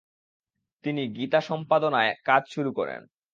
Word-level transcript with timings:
তিনি 0.85 1.03
"গীতা" 1.15 1.39
সম্পাদনায় 1.41 2.11
কাজ 2.25 2.43
শুরু 2.49 2.71
করেন। 2.73 3.01